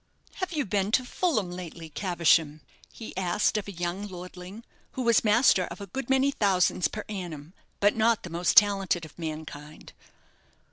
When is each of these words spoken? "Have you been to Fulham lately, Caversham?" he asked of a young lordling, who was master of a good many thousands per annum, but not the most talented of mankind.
"Have 0.37 0.51
you 0.51 0.65
been 0.65 0.91
to 0.93 1.05
Fulham 1.05 1.51
lately, 1.51 1.87
Caversham?" 1.87 2.61
he 2.91 3.15
asked 3.15 3.55
of 3.55 3.67
a 3.67 3.71
young 3.71 4.07
lordling, 4.07 4.63
who 4.93 5.03
was 5.03 5.23
master 5.23 5.65
of 5.65 5.79
a 5.79 5.85
good 5.85 6.09
many 6.09 6.31
thousands 6.31 6.87
per 6.87 7.03
annum, 7.07 7.53
but 7.79 7.95
not 7.95 8.23
the 8.23 8.31
most 8.31 8.57
talented 8.57 9.05
of 9.05 9.19
mankind. 9.19 9.93